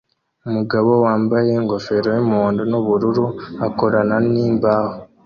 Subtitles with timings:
[0.47, 3.25] Umugabo wambaye ingofero yumuhondo nubururu
[3.67, 4.95] akorana nimbaho